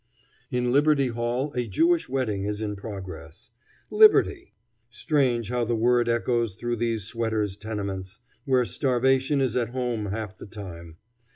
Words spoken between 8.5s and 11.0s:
starvation is at home half the time.